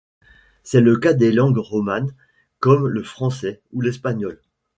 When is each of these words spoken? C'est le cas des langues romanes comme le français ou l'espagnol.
C'est 0.63 0.81
le 0.81 0.97
cas 0.97 1.13
des 1.13 1.31
langues 1.31 1.59
romanes 1.59 2.11
comme 2.59 2.87
le 2.87 3.03
français 3.03 3.61
ou 3.71 3.81
l'espagnol. 3.81 4.41